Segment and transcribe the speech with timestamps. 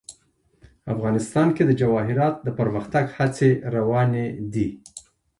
[0.93, 4.67] افغانستان کې د جواهرات د پرمختګ هڅې روانې دي.